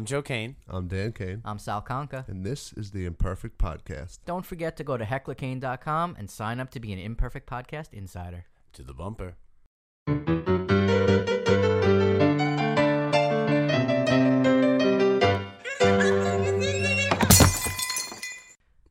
[0.00, 0.56] I'm Joe Kane.
[0.66, 2.26] I'm Dan Kane, I'm Sal Conca.
[2.26, 4.20] and this is the Imperfect Podcast.
[4.24, 8.46] Don't forget to go to hecklerkane.com and sign up to be an Imperfect Podcast Insider.
[8.72, 9.34] To the bumper.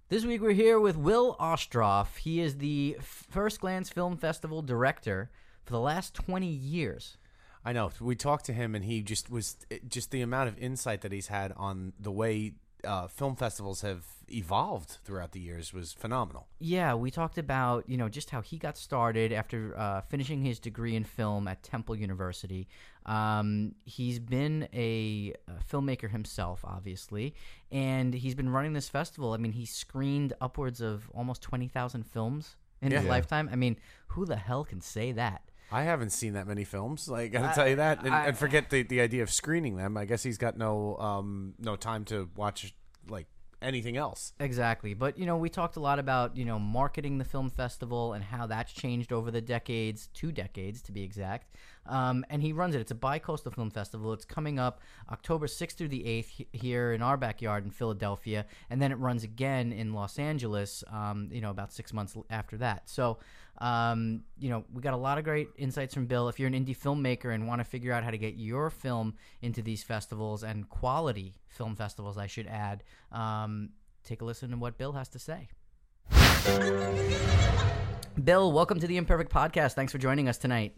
[0.10, 2.18] This week we're here with Will Ostroff.
[2.18, 5.32] He is the First Glance Film Festival director
[5.66, 7.18] for the last 20 years.
[7.66, 7.92] I know.
[8.00, 11.28] We talked to him, and he just was just the amount of insight that he's
[11.28, 12.54] had on the way
[12.86, 16.48] uh, film festivals have evolved throughout the years was phenomenal.
[16.60, 20.60] Yeah, we talked about, you know, just how he got started after uh, finishing his
[20.60, 22.68] degree in film at Temple University.
[23.06, 27.34] Um, he's been a, a filmmaker himself, obviously,
[27.72, 29.34] and he's been running this festival.
[29.34, 33.10] I mean, he screened upwards of almost 20,000 films in his Yeah.
[33.10, 33.50] lifetime.
[33.52, 33.78] I mean,
[34.10, 35.42] who the hell can say that?
[35.72, 37.08] I haven't seen that many films.
[37.08, 39.76] Like, I gotta tell you that, and, I- and forget the, the idea of screening
[39.78, 39.98] them.
[39.98, 42.74] I guess he's got no um no time to watch
[43.08, 43.28] like
[43.62, 44.32] anything else.
[44.40, 44.94] Exactly.
[44.94, 48.24] But, you know, we talked a lot about, you know, marketing the film festival and
[48.24, 51.54] how that's changed over the decades, two decades to be exact.
[51.86, 52.80] Um, and he runs it.
[52.80, 54.14] It's a bi coastal film festival.
[54.14, 54.80] It's coming up
[55.12, 58.46] October 6th through the 8th here in our backyard in Philadelphia.
[58.70, 62.56] And then it runs again in Los Angeles, um, you know, about six months after
[62.60, 62.90] that.
[62.90, 63.18] So,
[63.60, 66.30] um, you know, we got a lot of great insights from Bill.
[66.30, 69.16] If you're an indie filmmaker and want to figure out how to get your film
[69.42, 73.70] into these festivals and quality film festivals, I should add, um,
[74.04, 75.50] take a listen to what Bill has to say.
[78.24, 79.74] Bill, welcome to the Imperfect Podcast.
[79.74, 80.76] Thanks for joining us tonight.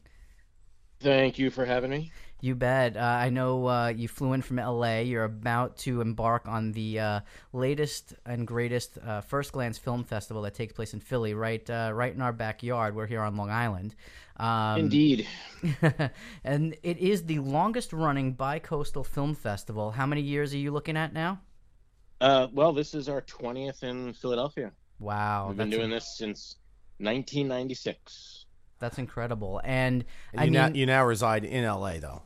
[1.00, 2.12] Thank you for having me.
[2.44, 2.98] You bet.
[2.98, 5.00] Uh, I know uh, you flew in from LA.
[5.00, 7.20] You're about to embark on the uh,
[7.54, 11.92] latest and greatest uh, First Glance Film Festival that takes place in Philly, right, uh,
[11.94, 12.96] right in our backyard.
[12.96, 13.94] We're here on Long Island.
[14.38, 15.28] Um, Indeed.
[16.44, 19.92] and it is the longest running bi-coastal film festival.
[19.92, 21.42] How many years are you looking at now?
[22.20, 24.72] Uh, well, this is our 20th in Philadelphia.
[25.00, 26.58] Wow, We've been that's, doing this since
[26.98, 28.46] 1996.
[28.80, 29.62] that's incredible.
[29.64, 32.00] And, And I you mean, now you now reside in L.A.
[32.00, 32.24] though.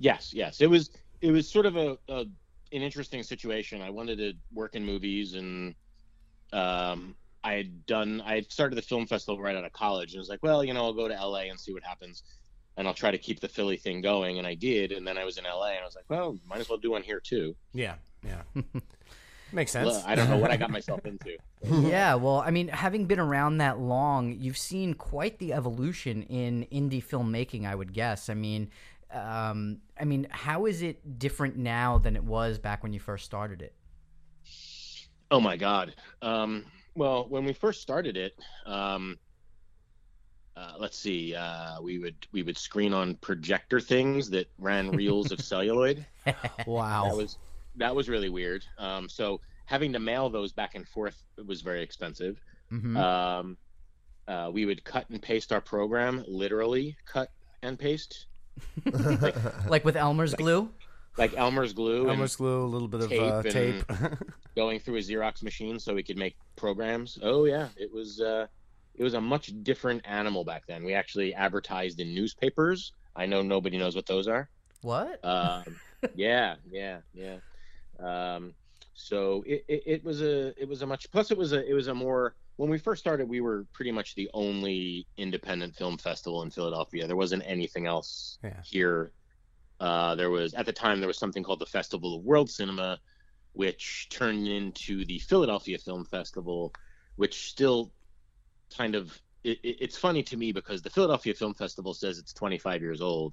[0.00, 0.60] Yes, yes.
[0.60, 0.90] It was
[1.20, 2.20] it was sort of a, a
[2.72, 3.82] an interesting situation.
[3.82, 5.74] I wanted to work in movies, and
[6.52, 8.22] um, I had done.
[8.24, 10.74] I had started the film festival right out of college, and was like, well, you
[10.74, 12.22] know, I'll go to LA and see what happens,
[12.76, 14.38] and I'll try to keep the Philly thing going.
[14.38, 16.60] And I did, and then I was in LA, and I was like, well, might
[16.60, 17.54] as well do one here too.
[17.72, 17.94] Yeah,
[18.24, 18.42] yeah.
[19.52, 19.86] Makes sense.
[19.86, 21.36] Well, I don't know what I got myself into.
[21.88, 26.66] yeah, well, I mean, having been around that long, you've seen quite the evolution in
[26.72, 28.28] indie filmmaking, I would guess.
[28.28, 28.70] I mean,
[29.12, 33.24] um, I mean, how is it different now than it was back when you first
[33.24, 33.74] started it?
[35.30, 35.94] Oh my God.
[36.22, 39.18] Um, well, when we first started it, um,
[40.56, 45.32] uh, let's see, uh, we would we would screen on projector things that ran reels
[45.32, 46.04] of celluloid.
[46.66, 47.38] Wow, that was
[47.76, 48.64] that was really weird.
[48.78, 52.40] Um, so having to mail those back and forth was very expensive.
[52.70, 52.96] Mhm.
[52.96, 53.56] Um,
[54.28, 57.30] uh, we would cut and paste our program, literally cut
[57.62, 58.26] and paste,
[59.68, 60.70] like with Elmer's glue?
[61.16, 62.08] like Elmer's glue.
[62.08, 63.84] Elmer's glue, a little bit of tape uh, tape.
[64.56, 67.18] going through a Xerox machine so we could make programs.
[67.22, 68.46] Oh yeah, it was uh,
[68.94, 70.84] it was a much different animal back then.
[70.84, 72.92] We actually advertised in newspapers.
[73.16, 74.48] I know nobody knows what those are.
[74.82, 75.24] What?
[75.24, 75.64] Um,
[76.14, 77.36] yeah, yeah, yeah.
[77.98, 78.54] Um,
[78.94, 81.74] so it, it, it was a it was a much plus it was a it
[81.74, 85.96] was a more when we first started we were pretty much the only independent film
[85.96, 87.06] festival in Philadelphia.
[87.06, 88.60] There wasn't anything else Yeah.
[88.62, 89.12] here.
[89.80, 93.00] Uh, there was at the time there was something called the Festival of World Cinema,
[93.54, 96.70] which turned into the Philadelphia Film Festival,
[97.16, 97.94] which still
[98.76, 102.34] kind of it, it, it's funny to me because the Philadelphia Film Festival says it's
[102.34, 103.32] 25 years old,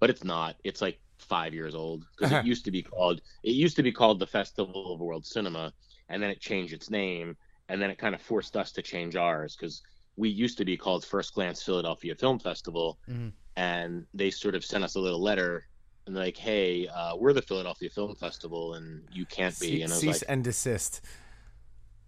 [0.00, 0.56] but it's not.
[0.64, 3.92] It's like five years old because it used to be called it used to be
[3.92, 5.74] called the Festival of World Cinema,
[6.08, 7.36] and then it changed its name,
[7.72, 9.80] and then it kind of forced us to change ours because
[10.16, 13.32] we used to be called First Glance Philadelphia Film Festival, Mhm.
[13.56, 15.66] and they sort of sent us a little letter
[16.06, 19.78] and like, hey, uh, we're the Philadelphia Film Festival, and you can't be.
[19.78, 21.00] Ce- And cease like, and desist.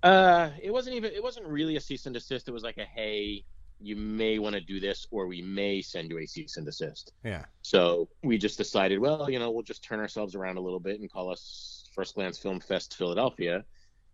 [0.02, 1.12] uh, it wasn't even.
[1.14, 2.46] It wasn't really a cease and desist.
[2.46, 3.44] It was like a hey,
[3.81, 7.12] you may want to do this, or we may send you a cease and desist.
[7.25, 7.44] Yeah.
[7.62, 11.00] So we just decided, well, you know, we'll just turn ourselves around a little bit
[11.00, 13.64] and call us First Glance Film Fest Philadelphia.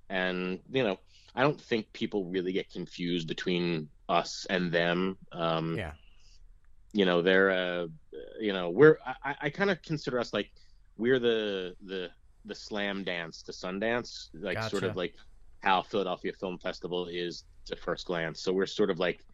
[0.08, 0.98] And, you know,
[1.34, 5.16] I don't think people really get confused between us and them.
[5.32, 5.92] Um, Yeah.
[6.92, 7.86] You know, they're, uh,
[8.40, 10.50] you know, we're, I, I kind of consider us like,
[10.96, 12.10] we're the, the,
[12.44, 15.14] the slam dance to Sundance, like sort of like
[15.60, 18.42] how Philadelphia Film Festival is to First Glance.
[18.42, 19.24] So we're sort of like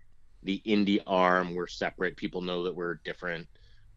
[0.43, 1.55] the indie arm.
[1.55, 2.17] We're separate.
[2.17, 3.47] People know that we're different.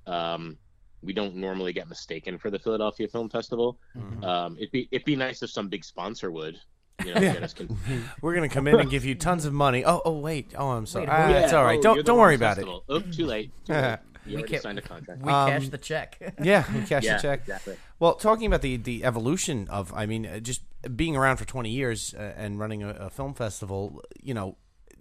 [0.07, 0.57] Um,
[1.01, 3.78] we don't normally get mistaken for the Philadelphia Film Festival.
[3.96, 4.24] Mhm.
[4.24, 6.60] Um, it'd be it'd be nice if some big sponsor would,
[7.06, 7.34] you know, Yeah.
[7.34, 7.54] get us.
[7.54, 7.78] Con-
[8.22, 9.84] We're gonna come in and give you tons of money.
[9.86, 10.54] Oh, oh, wait.
[10.57, 11.06] Oh, I'm sorry.
[11.06, 11.80] Wait, Ah, who- it's all right.
[11.80, 12.62] oh, don't don't worry about it.
[12.62, 12.84] festival.
[12.90, 13.51] Oh, too late.
[13.66, 14.00] Too late.
[14.25, 15.22] You We already can't- signed a contract.
[15.24, 16.36] we Um, cashed the check.
[16.44, 17.40] Yeah, we cash yeah, the check.
[17.42, 17.78] exactly.
[18.00, 20.62] Well, talking about the the evolution of, I mean, uh, just
[20.96, 24.57] being around for 20 years uh, and running a, a film festival, you know,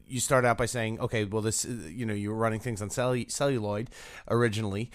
[0.07, 2.81] you start out by saying, okay, well, this, uh, you know, you were running things
[2.81, 3.91] on cellu- celluloid
[4.29, 4.91] originally.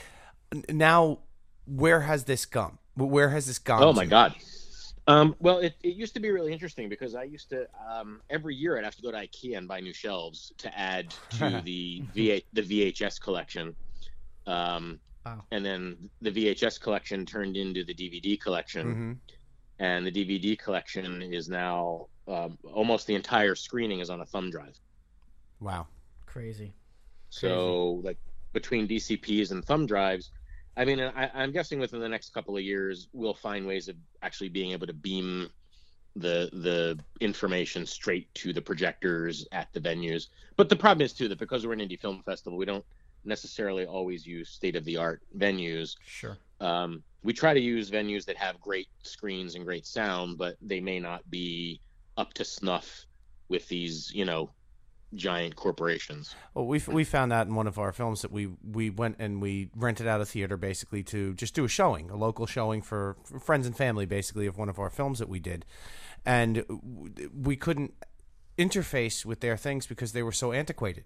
[0.70, 1.20] Now,
[1.66, 2.80] where has this gone?
[2.96, 3.84] Where has this gone?
[3.84, 4.10] Oh my to?
[4.10, 4.36] god.
[5.08, 8.56] Um, well, it, it used to be really interesting because I used to um, every
[8.56, 12.04] year I'd have to go to IKEA and buy new shelves to add to the
[12.14, 13.76] V the VHS collection.
[14.48, 15.42] Um, Wow.
[15.52, 19.20] And then the VHS collection turned into the DVD collection, Mhm.
[19.80, 24.50] and the DVD collection is now um, almost the entire screening is on a thumb
[24.50, 24.78] drive.
[25.62, 25.88] Wow.
[26.26, 26.74] Crazy.
[27.30, 28.18] So like
[28.54, 30.32] between DCPs and thumb drives,
[30.75, 33.96] I mean, I, I'm guessing within the next couple of years we'll find ways of
[34.22, 35.50] actually being able to beam
[36.16, 40.28] the the information straight to the projectors at the venues.
[40.58, 42.86] But the problem is too that because we're an indie film festival, we don't
[43.25, 45.96] necessarily always use state of the art venues.
[46.06, 46.38] Sure.
[46.60, 50.80] Um, we try to use venues that have great screens and great sound, but they
[50.80, 51.80] may not be
[52.18, 53.06] up to snuff
[53.48, 54.52] with these, you know,
[55.15, 56.36] giant corporations.
[56.54, 59.42] Well, we we found out in one of our films that we we went and
[59.42, 63.18] we rented out a theater basically to just do a showing, a local showing for
[63.42, 65.65] friends and family, basically of one of our films that we did,
[66.25, 66.63] and
[67.33, 67.94] we couldn't
[68.57, 71.06] interface with their things because they were so antiquated.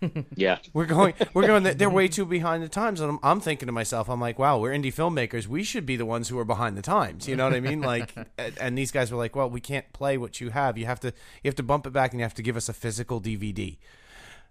[0.36, 0.58] Yeah.
[0.72, 1.64] We're going, we're going.
[1.64, 4.58] They're way too behind the times, and I'm, I'm thinking to myself, I'm like, wow,
[4.58, 5.46] we're indie filmmakers.
[5.48, 7.26] We should be the ones who are behind the times.
[7.28, 7.80] You know what I mean?
[7.80, 10.78] Like, and, and these guys were like, well, we can't play what you have.
[10.78, 11.08] You have to,
[11.42, 13.76] you have to bump it back, and you have to give us a physical DVD.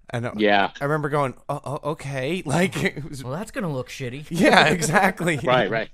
[0.09, 0.71] And Yeah.
[0.79, 4.25] I remember going, oh, oh, okay, like, it was, Well, that's gonna look shitty.
[4.29, 5.37] yeah, exactly.
[5.43, 5.89] Right, right.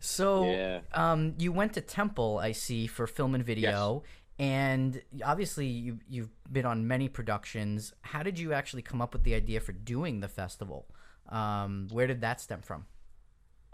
[0.00, 0.80] So, Yeah.
[0.94, 4.02] um, you went to Temple, I see, for film and video,
[4.40, 7.92] and obviously you you've been on many productions.
[8.00, 10.86] How did you actually come up with the idea for doing the festival?
[11.28, 12.86] Um, where did that stem from?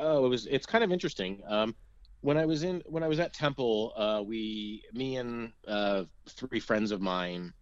[0.00, 0.46] Oh, it was.
[0.46, 1.40] It's kind of interesting.
[1.46, 1.76] Um,
[2.20, 6.58] when I was in, when I was at Temple, uh, we, me and uh, three
[6.58, 7.52] friends of mine,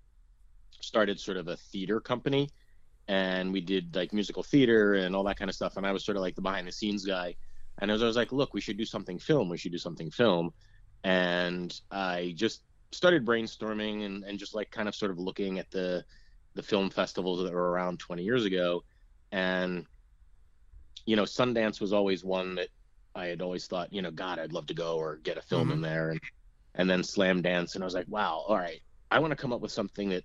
[0.80, 2.48] started sort of a theater company,
[3.06, 5.76] and we did like musical theater and all that kind of stuff.
[5.76, 7.36] And I was sort of like the behind the scenes guy.
[7.82, 9.50] And as I was like, look, we should do something film.
[9.50, 10.54] We should do something film.
[11.02, 12.62] And I just
[12.94, 16.04] started brainstorming and, and just like kind of sort of looking at the
[16.54, 18.84] the film festivals that were around 20 years ago.
[19.32, 19.86] And
[21.06, 22.68] you know, Sundance was always one that
[23.14, 25.70] I had always thought, you know, God, I'd love to go or get a film
[25.70, 25.82] in mm-hmm.
[25.82, 26.10] there.
[26.10, 26.20] And
[26.76, 28.80] and then Slam Dance, and I was like, wow, all right,
[29.10, 30.24] I want to come up with something that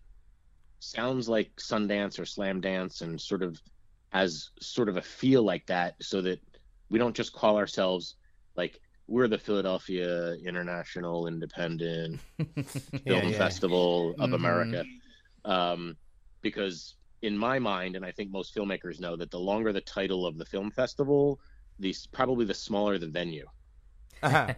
[0.79, 3.61] sounds like Sundance or Slam Dance and sort of
[4.09, 6.39] has sort of a feel like that, so that
[6.89, 8.15] we don't just call ourselves
[8.55, 12.19] like we're the Philadelphia International Independent
[12.65, 13.31] Film yeah.
[13.31, 14.35] Festival of Mhm.
[14.35, 14.83] America.
[15.45, 15.97] Um,
[16.41, 20.25] because in my mind, and I think most filmmakers know that the longer the title
[20.25, 21.39] of the film festival,
[21.79, 23.47] the probably the smaller the venue.
[24.21, 24.53] Uh-huh.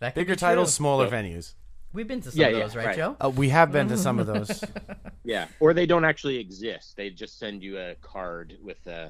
[0.14, 1.54] Bigger titles, smaller So- venues.
[1.94, 2.96] We've been to some Yeah, of yeah, those, right, right.
[2.96, 3.16] Joe?
[3.18, 4.62] Uh, we have been to some of those.
[5.24, 6.96] Yeah, or they don't actually exist.
[6.98, 9.08] They just send you a card with uh,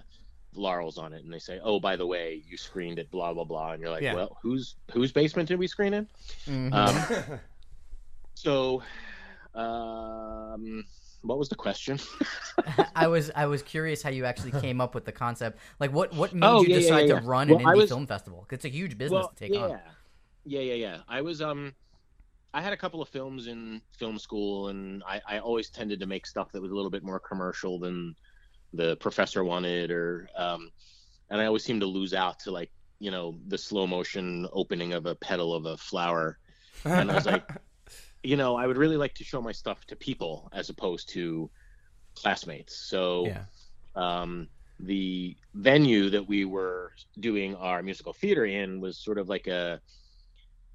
[0.54, 3.44] laurels on it, and they say, "Oh, by the way, you screened it." Blah blah
[3.44, 4.14] blah, and you're like, Yeah.
[4.14, 6.08] "Well, whose whose basement did we screen in?"
[6.46, 6.72] Mhm.
[6.72, 7.40] Um,
[8.34, 8.82] so,
[9.54, 10.84] um,
[11.22, 11.98] what was the question?
[12.94, 15.58] I was I was curious how you actually came up with the concept.
[15.80, 17.76] Like, what what made Oh, you yeah, yeah, decide yeah, to run Well, an indie
[17.76, 19.60] was- film festival It's a huge business to take yeah.
[19.60, 19.80] on.
[20.44, 20.98] Yeah, yeah, yeah.
[21.08, 21.74] I was um
[22.54, 26.06] I had a couple of films in film school and I, I always tended to
[26.06, 28.14] make stuff that was a little bit more commercial than
[28.74, 30.70] the professor wanted or um
[31.30, 34.92] and I always seem to lose out to like, you know, the slow motion opening
[34.92, 36.38] of a petal of a flower.
[36.84, 37.48] And I was like,
[38.22, 41.50] you know, I would really like to show my stuff to people as opposed to
[42.14, 42.76] classmates.
[42.76, 43.42] So yeah.
[43.94, 44.48] um,
[44.80, 49.80] the venue that we were doing our musical theater in was sort of like a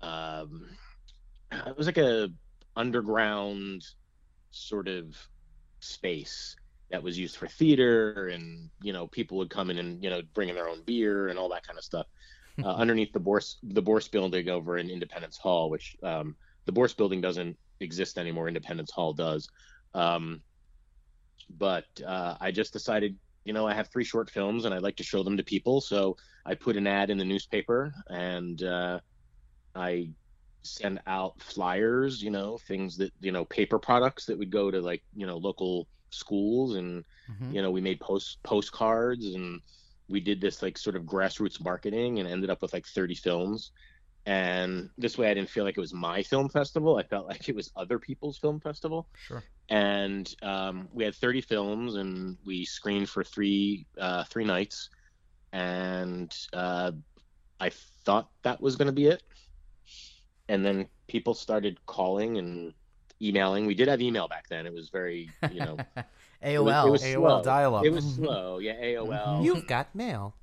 [0.01, 0.69] um,
[1.51, 2.29] it was like a
[2.75, 3.85] underground
[4.51, 5.15] sort of
[5.79, 6.55] space
[6.93, 10.21] that was used for theater and you know people would come in and you know
[10.33, 12.07] bring in their own beer and all that kind of stuff.
[12.63, 16.35] Uh, underneath the Bourse the Bourse building over in Independence Hall which um,
[16.65, 18.47] the Bourse building doesn't exist anymore.
[18.47, 19.47] Independence Hall does.
[19.93, 20.41] Um,
[21.49, 24.95] but uh, I just decided, you know, I have three short films and I'd like
[24.97, 25.81] to show them to people.
[25.81, 28.99] So I put an ad in the newspaper and uh,
[29.75, 30.09] I
[30.63, 34.81] send out flyers, you know, things that, you know, paper products that would go to
[34.81, 37.53] like, you know, local schools and, Mhm.
[37.53, 39.61] you know, we made post postcards and
[40.09, 43.71] we did this like sort of grassroots marketing and ended up with like 30 films.
[44.25, 46.97] And this way, I didn't feel like it was my film festival.
[46.97, 49.09] I felt like it was other people's film festival.
[49.17, 49.43] Sure.
[49.69, 54.89] And um, we had 30 films, and we screened for three uh, three nights.
[55.51, 56.91] And uh,
[57.59, 57.69] I
[58.05, 59.23] thought that was going to be it.
[60.47, 62.73] And then people started calling and
[63.23, 63.65] emailing.
[63.65, 64.65] We did have email back then.
[64.65, 65.77] It was very, you know,
[66.41, 66.87] it was, AOL.
[66.87, 67.43] it was AOL slow.
[67.43, 67.85] dial-up.
[67.85, 68.59] It was slow.
[68.59, 69.43] Yeah, AOL.
[69.43, 70.35] You've got mail.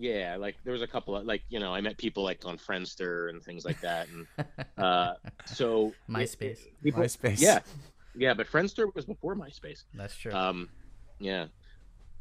[0.00, 2.56] Yeah, like there was a couple of like you know I met people like on
[2.56, 5.14] Friendster and things like that, and uh,
[5.46, 6.42] so MySpace.
[6.42, 7.40] it- people, MySpace.
[7.40, 7.58] Yeah,
[8.14, 9.82] yeah, but Friendster was before MySpace.
[9.94, 10.32] That's true.
[10.32, 10.68] Um,
[11.18, 11.46] yeah,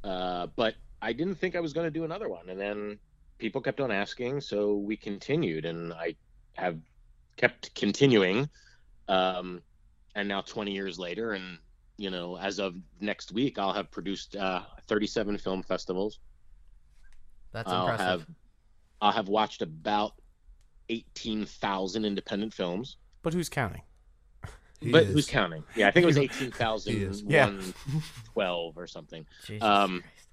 [0.03, 0.73] uh, but
[1.03, 2.97] I didn't think I was going to do another one, and then
[3.37, 6.15] people kept on asking, so we continued, and I
[6.53, 6.79] have
[7.35, 8.49] kept continuing,
[9.07, 9.61] um,
[10.17, 11.59] and now 20 years later, and
[11.97, 16.19] you know, as of next week, I'll have produced uh, 37 film festivals.
[17.53, 18.21] That's I'll impressive.
[18.21, 18.25] have
[18.99, 20.13] I'll have watched about
[20.89, 22.97] 18,000 independent films.
[23.21, 23.83] But who's counting?
[24.79, 25.13] He but is.
[25.13, 25.63] who's counting?
[25.75, 27.23] Yeah, I think it was He is.
[27.23, 29.25] 18,112 or something.
[29.47, 30.27] Jesus um, Christ.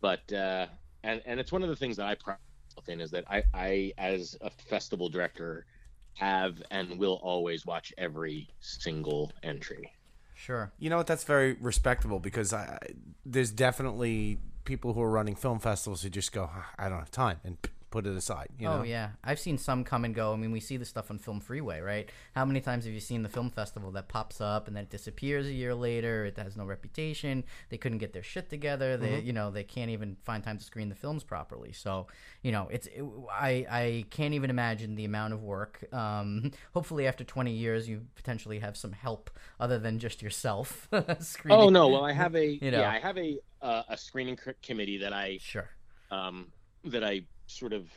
[0.00, 0.68] But uh,
[1.04, 2.38] and and it's one of the things that I pride
[2.70, 5.66] myself in is that I I as a festival director
[6.14, 9.92] have and will always watch every single entry.
[10.34, 10.72] Sure.
[10.78, 11.06] You know what?
[11.06, 12.78] That's very respectable because I,
[13.24, 17.10] there's definitely people who are running film festivals who just go, "Ah, I don't have
[17.10, 17.56] time, and
[17.92, 18.48] put it aside.
[18.58, 18.80] You know?
[18.80, 20.32] Oh yeah, I've seen some come and go.
[20.32, 22.10] I mean, we see the stuff on Film Freeway, right?
[22.34, 24.90] How many times have you seen the film festival that pops up and then it
[24.90, 26.24] disappears a year later?
[26.24, 27.44] It has no reputation.
[27.68, 28.96] They couldn't get their shit together.
[28.96, 29.26] They, Mm-hmm.
[29.26, 31.72] you know, they can't even find time to screen the films properly.
[31.72, 32.06] So,
[32.42, 35.84] you know, it's it, I I can't even imagine the amount of work.
[35.92, 39.30] Um, hopefully, after 20 years, you potentially have some help
[39.60, 40.88] other than just yourself
[41.20, 41.60] screening.
[41.60, 42.80] Oh no, well I have a You know.
[42.80, 45.68] yeah I have a uh, a screening committee that I Sure.
[46.10, 46.48] um,
[46.84, 47.22] that I
[47.58, 47.88] sort of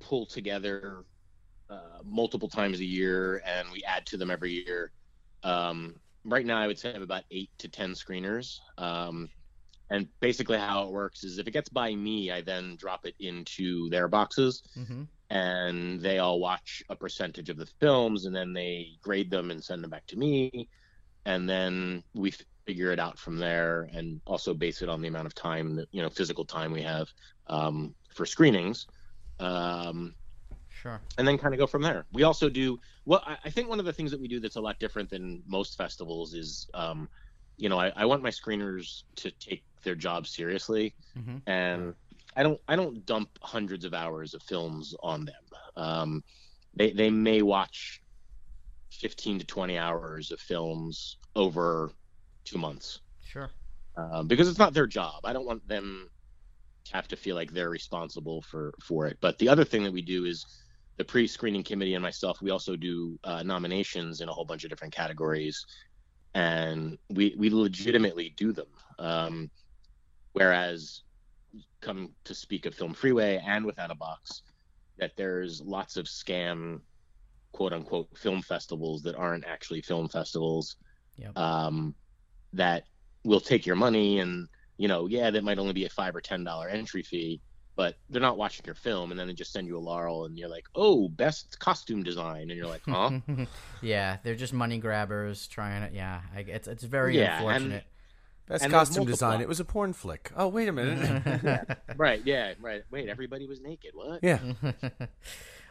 [0.00, 1.04] pull together
[1.70, 4.92] uh, multiple times a year, and we add to them every year.
[5.42, 8.58] Um, right now, I would say I have about eight to ten screeners.
[8.78, 9.28] Um,
[9.90, 13.14] and basically, how it works is if it gets by me, I then drop it
[13.18, 18.52] into their boxes, hmm and they all watch a percentage of the films, and then
[18.52, 20.68] they grade them and send them back to me,
[21.24, 22.32] and then we
[22.66, 25.88] figure it out from there, and also base it on the amount of time that
[25.92, 27.08] you know physical time we have
[27.46, 28.86] um, for screenings.
[29.40, 30.16] Um,
[30.68, 31.02] Sure.
[31.18, 32.06] and then kind of go from there.
[32.12, 33.22] We also do well.
[33.26, 35.42] I, I think one of the things that we do that's a lot different than
[35.46, 37.08] most festivals is, um,
[37.56, 41.42] you know, I, I want my screeners to take their job seriously, Mhm.
[41.46, 41.94] and
[42.36, 45.44] I don't I don't dump hundreds of hours of films on them.
[45.76, 46.24] Um,
[46.74, 48.02] they they may watch
[48.90, 51.92] fifteen to twenty hours of films over
[52.44, 53.50] two months Sure.
[53.96, 55.20] um, because it's not their job.
[55.24, 56.10] I don't want them
[56.92, 59.18] have to feel like they're responsible for for it.
[59.20, 60.44] But the other thing that we do is
[60.96, 62.40] the pre-screening committee and myself.
[62.40, 65.64] We also do uh, nominations in a whole bunch of different categories,
[66.34, 68.68] and we we legitimately do them.
[68.98, 69.50] Um,
[70.32, 71.02] whereas,
[71.80, 74.42] come to speak of Film Freeway and Without a Box,
[74.98, 76.80] that there's lots of scam,
[77.52, 80.76] quote unquote, film festivals that aren't actually film festivals.
[81.16, 81.38] Yep.
[81.38, 81.94] Um,
[82.52, 82.84] that
[83.24, 86.20] will take your money and you know yeah that might only be a five or
[86.20, 87.40] ten dollar entry fee
[87.76, 90.38] but they're not watching your film and then they just send you a laurel and
[90.38, 93.10] you're like oh best costume design and you're like huh
[93.82, 95.94] yeah, they're just money grabbers trying to.
[95.94, 97.84] Yeah, I, it's it's very Yeah, and- unfortunate.
[98.46, 99.40] Best And costume design.
[99.40, 100.30] It was a porn flick.
[100.36, 101.78] Oh, wait a minute.
[101.96, 104.38] right yeah right wait everybody was naked what yeah.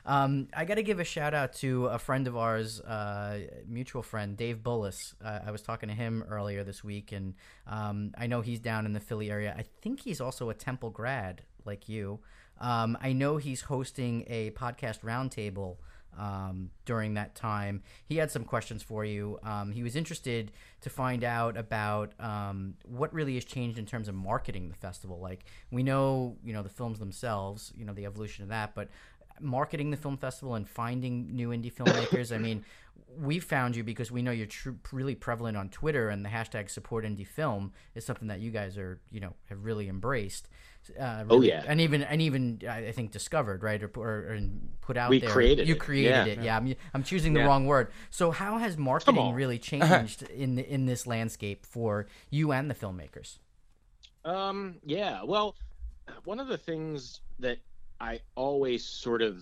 [0.06, 4.04] Um, I got to give a shout out to a friend of ours, uh, mutual
[4.04, 5.14] friend Dave Bullis.
[5.24, 7.36] Uh, I was talking to him earlier this week, and
[7.68, 9.56] um, I know he's down in the Philly area.
[9.58, 12.20] I think he's also a Temple grad, like you.
[12.60, 15.78] Um, I know he's hosting a podcast roundtable
[16.18, 17.82] um, during that time.
[18.06, 19.40] He had some questions for you.
[19.44, 24.08] Um, he was interested to find out about um, what really has changed in terms
[24.08, 25.20] of marketing the festival.
[25.20, 28.90] Like we know, you know, the films themselves, you know, the evolution of that, but
[29.44, 32.34] marketing the film festival and finding new indie filmmakers.
[32.34, 32.64] I mean,
[33.20, 36.70] we found you because we know you're tr- really prevalent on Twitter, and the hashtag
[36.70, 40.50] support indie film is something that you guys are, you know, have really embraced.
[41.00, 41.64] Uh, Oh, yeah.
[41.66, 44.40] and even and even I think discovered right or, or, or
[44.82, 45.30] put out We there.
[45.30, 45.80] created you it.
[45.80, 46.26] created Yeah.
[46.26, 46.44] it.
[46.44, 47.46] Yeah, I'm, I'm choosing the Yeah.
[47.46, 47.90] wrong word.
[48.10, 52.76] So how has marketing really changed in the, in this landscape for you and the
[52.76, 53.38] filmmakers?
[54.26, 55.24] Um, yeah.
[55.24, 55.56] Well,
[56.26, 57.60] one of the things that
[58.04, 59.42] I always sort of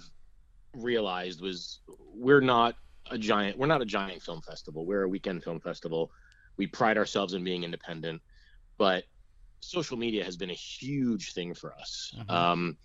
[0.73, 1.79] realized was
[2.13, 2.75] we're not
[3.09, 4.85] a giant we're not a giant film festival.
[4.85, 6.11] We're a weekend film festival.
[6.57, 8.21] We pride ourselves in being independent,
[8.77, 9.05] but
[9.61, 12.13] social media has been a huge thing for us.
[12.15, 12.29] Mhm.
[12.29, 12.77] Um,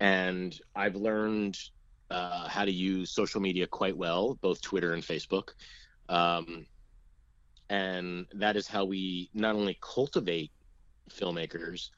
[0.00, 1.56] and I've learned
[2.10, 5.50] uh, how to use social media quite well, both Twitter and Facebook.
[6.08, 6.66] Um,
[7.68, 10.50] and that is how we not only cultivate
[11.10, 11.90] filmmakers,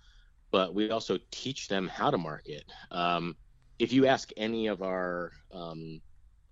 [0.50, 2.64] but we also teach them how to market.
[2.90, 3.36] Um,
[3.78, 6.00] if you ask any of our um,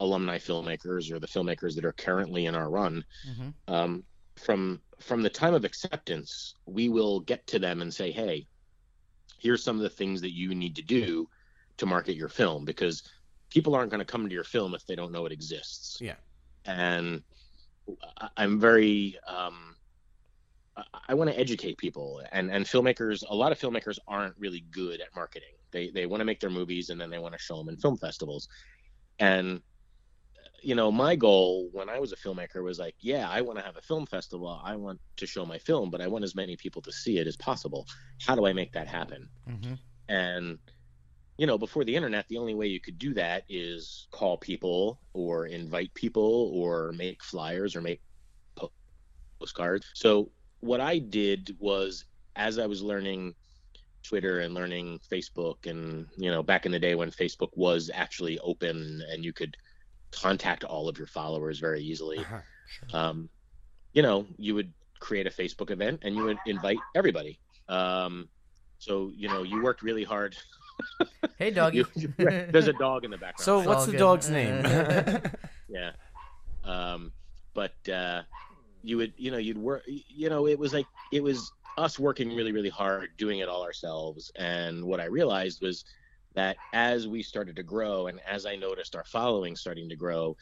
[0.01, 3.55] alumni filmmakers or the filmmakers that are currently in our run, Mhm.
[3.67, 8.47] um, from from the time of acceptance, we will get to them and say, "Hey,
[9.39, 11.29] here's some of the things that you need to do
[11.77, 13.03] to market your film," because
[13.51, 15.99] people aren't going to come to your film if they don't know it exists.
[16.01, 16.17] Yeah.
[16.65, 17.25] And
[18.37, 19.78] I'm very um,
[21.09, 23.25] I- want to educate people, and and filmmakers.
[23.29, 25.55] A lot of filmmakers aren't really good at marketing.
[25.73, 27.77] They they want to make their movies and then they want to show them in
[27.77, 28.49] film festivals,
[29.19, 29.63] and
[30.63, 33.65] you know my goal when i was a filmmaker was like yeah i want to
[33.65, 36.57] have a film festival i want to show my film but i want as many
[36.57, 37.87] people to see it as possible
[38.27, 39.79] how do i make that happen Mhm.
[40.09, 40.59] and
[41.37, 45.01] you know before the internet the only way you could do that is call people
[45.13, 48.03] or invite people or make flyers or make
[49.41, 52.05] postcards so what i did was
[52.37, 53.35] as i was learning
[54.03, 58.39] twitter and learning facebook and you know back in the day when facebook was actually
[58.41, 59.57] open and you could
[60.11, 62.99] contact all of your followers very easily Uh-huh.
[62.99, 63.29] um,
[63.95, 67.39] you know, you would create a Facebook event and you would invite everybody.
[67.69, 68.29] Um,
[68.79, 70.37] so you know, you worked really hard.
[71.39, 71.79] Hey, doggy.
[71.97, 73.45] You- you- there's a dog in the background.
[73.45, 73.99] So what's the good.
[73.99, 74.63] dog's name?
[75.69, 75.93] yeah,
[76.65, 77.11] um,
[77.55, 78.23] but uh,
[78.83, 79.83] you would, you know, you'd work.
[79.87, 83.63] You know, it was like it was us working really, really hard, doing it all
[83.63, 84.31] ourselves.
[84.37, 85.85] And what I realized was
[86.35, 90.37] that as we started to grow, and as I noticed our following starting to grow,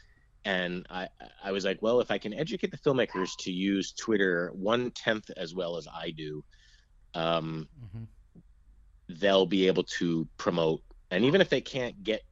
[0.44, 1.08] and I,
[1.42, 5.30] I was like, well, if I can educate the filmmakers to use Twitter one tenth
[5.36, 6.42] as well as I do,
[7.14, 8.06] um, Mhm.
[9.08, 10.82] they'll be able to promote.
[11.10, 12.22] And even if they can't get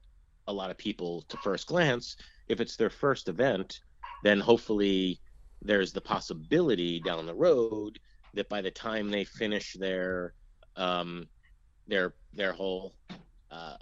[0.47, 2.17] a lot of people to first glance,
[2.49, 3.81] if it's their first event,
[4.23, 5.21] then hopefully
[5.65, 7.99] there's the possibility down the road
[8.35, 10.35] that by the time they finish their
[10.77, 11.27] um,
[11.87, 12.95] their their whole
[13.51, 13.77] uh,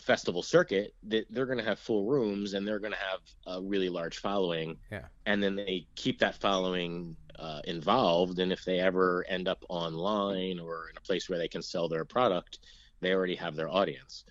[0.00, 3.62] festival circuit, that they're going to have full rooms and they're going to have a
[3.62, 4.76] really large following.
[4.90, 5.02] Yeah.
[5.26, 10.58] And then they keep that following uh, involved, and if they ever end up online
[10.58, 12.60] or in a place where they can sell their product,
[13.00, 14.24] they already have their audience.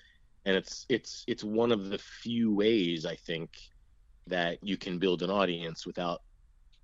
[0.46, 3.58] And it's it's it's one of the few ways I think
[4.28, 6.22] that you can build an audience without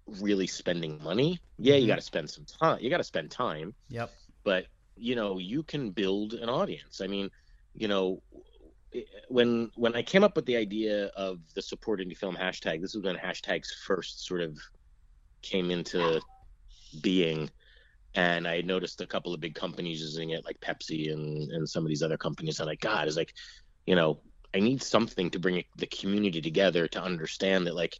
[0.08, 1.39] really spending money.
[1.58, 1.88] Yeah, you Mhm.
[1.88, 2.80] got to spend some time.
[2.82, 4.20] You got to spend time, Yep.
[4.46, 7.02] but you know you can build an audience.
[7.02, 7.30] I mean,
[7.76, 8.24] you know,
[9.30, 12.94] when when I came up with the idea of the support indie film hashtag, this
[12.96, 14.58] was when hashtags first sort of
[15.44, 16.22] came into
[17.02, 17.52] being,
[18.16, 21.86] and I noticed a couple of big companies using it, like Pepsi and and some
[21.86, 22.60] of these other companies.
[22.60, 23.34] I'm like, God, is like,
[23.88, 24.24] you know,
[24.56, 28.00] I need something to bring the community together to understand that like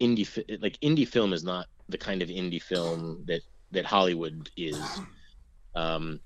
[0.00, 3.40] indie like indie film is not the kind of indie film that
[3.72, 4.78] that Hollywood is.
[5.74, 6.20] Um,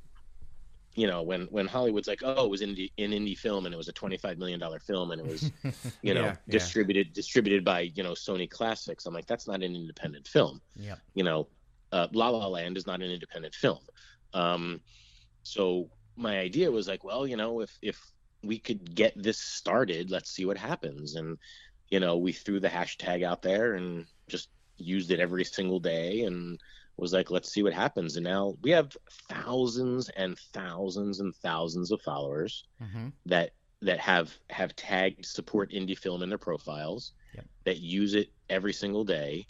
[0.95, 3.79] you know, when when Hollywood's like, oh, it was indie in indie film and it
[3.79, 5.51] was a twenty five million dollar film and it was
[6.03, 6.37] you know Yeah, yeah.
[6.49, 9.07] distributed distributed by you know Sony Classics.
[9.07, 10.61] I'm like, that's not an independent film.
[10.77, 10.99] Yep.
[11.15, 11.49] You know,
[11.93, 13.79] uh, La La Land is not an independent film.
[14.35, 14.81] Um,
[15.43, 17.99] so my idea was like, well, you know, if if
[18.43, 21.15] we could get this started, let's see what happens.
[21.15, 21.39] And
[21.91, 26.23] you know, we threw the hashtag out there and just used it every single day
[26.23, 26.59] and
[26.97, 28.17] was like, let's see what happens.
[28.17, 28.97] And now we have
[29.29, 33.13] thousands and thousands and thousands of followers Mhm.
[33.27, 37.49] that that have have tagged support indie film in their profiles Yep.
[37.65, 39.47] that use it every single day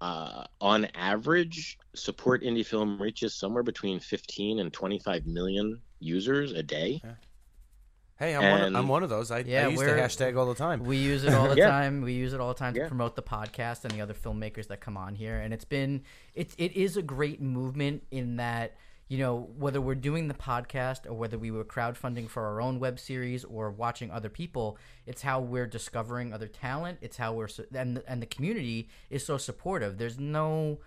[0.00, 6.62] uh, on average support indie film reaches somewhere between 15 and 25 million users a
[6.62, 7.02] day
[8.16, 9.30] Hey, I'm, one of, I'm one of those.
[9.32, 10.84] I, Yeah, I use the hashtag all the time.
[10.84, 11.68] We use it all the Yeah.
[11.68, 12.00] time.
[12.00, 12.88] We use it all the time to Yeah.
[12.88, 15.40] promote the podcast and the other filmmakers that come on here.
[15.40, 16.02] And it's been
[16.34, 18.76] it it is a great movement in that
[19.08, 22.78] you know whether we're doing the podcast or whether we were crowdfunding for our own
[22.78, 26.98] web series or watching other people, it's how we're discovering other talent.
[27.02, 29.98] It's how we're and and the community is so supportive.
[29.98, 30.78] There's no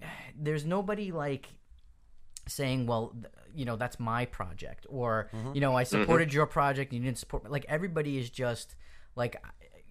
[0.38, 1.48] there's nobody like
[2.48, 5.52] saying, well, th- you know, that's my project, or Mm-hmm.
[5.54, 7.44] you know, I supported your project, and you didn't support.
[7.44, 7.50] Me.
[7.50, 8.74] Like everybody is just
[9.16, 9.36] like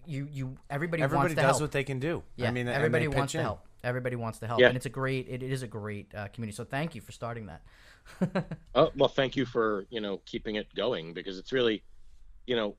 [0.06, 0.56] you, you.
[0.70, 1.60] Everybody, Everybody wants to does help.
[1.62, 2.22] what they can do.
[2.36, 3.44] yeah, I mean, everybody wants pitch to in.
[3.44, 3.60] help.
[3.84, 4.68] Everybody wants to help, Yeah.
[4.68, 5.28] and it's a great.
[5.28, 6.56] It is a great uh, community.
[6.56, 7.62] So thank you for starting that.
[8.74, 11.82] Oh well, thank you for you know keeping it going because it's really,
[12.46, 12.74] you know,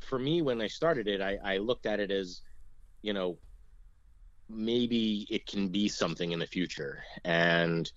[0.00, 2.40] for me when I started it, I, I looked at it as,
[3.02, 3.38] you know,
[4.48, 7.92] maybe it can be something in the future, and uh,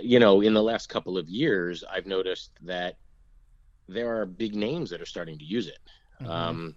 [0.00, 2.96] you know, in the last couple of years, I've noticed that
[3.88, 5.78] there are big names that are starting to use it.
[6.20, 6.28] Mhm.
[6.28, 6.76] Um,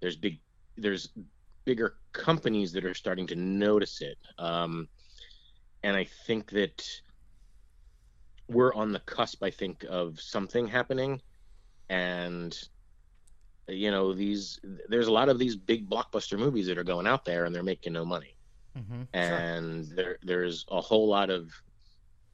[0.00, 0.40] there's big,
[0.76, 1.10] there's
[1.64, 4.88] bigger companies that are starting to notice it, um,
[5.82, 6.84] and I think that
[8.48, 9.42] we're on the cusp.
[9.42, 11.22] I think of something happening,
[11.88, 12.58] and
[13.68, 17.24] you know, these there's a lot of these big blockbuster movies that are going out
[17.24, 18.36] there, and they're making no money
[18.76, 19.08] Mhm.
[19.12, 21.50] and there there's a whole lot of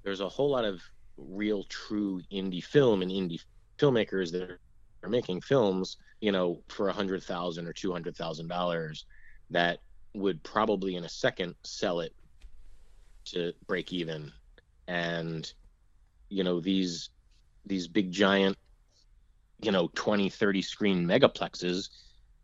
[0.04, 0.80] there's a whole lot of
[1.16, 3.40] real true indie film and indie
[3.78, 4.58] filmmakers that
[5.02, 9.06] are making films you know for a hundred thousand or two hundred thousand dollars
[9.50, 9.78] that
[10.14, 12.12] would probably in a second sell it
[13.24, 14.32] to break even
[14.88, 15.52] and
[16.28, 17.10] you know these
[17.66, 18.56] these big giant
[19.62, 21.88] you know 20 30 screen megaplexes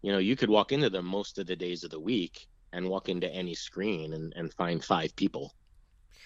[0.02, 2.88] you know you could walk into them most of the days of the week and
[2.88, 5.52] walk into any screen and, and find five people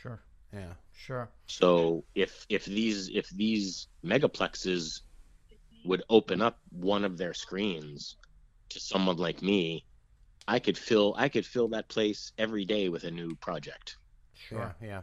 [0.03, 0.23] Sure.
[0.53, 0.75] Yeah.
[1.07, 1.31] Sure.
[1.47, 5.01] so if if these if these megaplexes
[5.85, 8.17] would open up one of their screens
[8.69, 9.85] to someone like me
[10.49, 13.97] i could fill i could fill that place every day with a new project
[14.35, 14.75] Sure.
[14.81, 14.89] Yeah.
[14.89, 15.03] Yeah.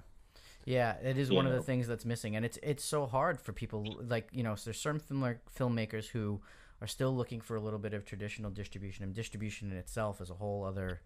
[0.65, 3.53] Yeah, it is one of the things that's missing, and it's it's so hard for
[3.53, 4.55] people like you know.
[4.55, 5.21] So there's certain film
[5.57, 6.41] filmmakers who
[6.81, 10.29] are still looking for a little bit of traditional distribution, and distribution in itself is
[10.29, 11.01] a whole other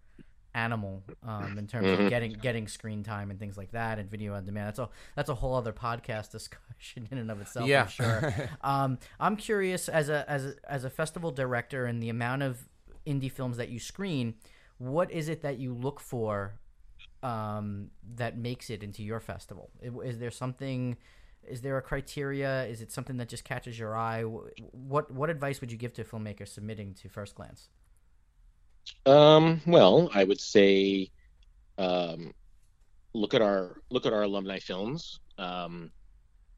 [0.54, 2.10] animal um, in terms of Mhm.
[2.10, 4.68] getting getting screen time and things like that, and video on demand.
[4.68, 7.68] That's a that's a whole other podcast discussion in and of itself.
[7.68, 7.84] yeah.
[7.84, 8.34] I'm sure.
[8.62, 12.68] um, I'm curious as a as a, as a festival director and the amount of
[13.08, 14.36] indie films that you screen.
[14.78, 16.56] What is it that you look for
[17.24, 19.70] um, that makes it into your festival?
[19.82, 20.98] Is there something?
[21.48, 22.66] Is there a criteria?
[22.66, 24.24] Is it something that just catches your eye?
[24.24, 27.70] What what advice would you give to filmmakers submitting to First Glance?
[29.06, 31.12] Um, well, I would say,
[31.78, 32.34] um,
[33.14, 35.20] look at our look at our alumni films.
[35.38, 35.92] Um,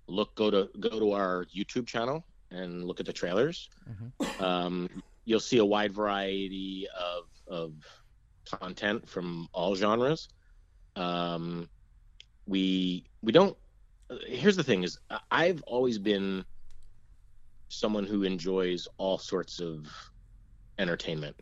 [0.08, 3.70] look go to go to our YouTube channel and look at the trailers.
[3.90, 4.42] Mhm.
[4.42, 7.74] Um, you'll see a wide variety of of
[8.46, 10.30] content from all genres.
[10.96, 11.70] Um,
[12.46, 13.58] we we don't.
[14.28, 15.00] Here's the thing: is
[15.32, 16.46] I've always been
[17.70, 19.88] someone who enjoys all sorts of
[20.78, 21.36] entertainment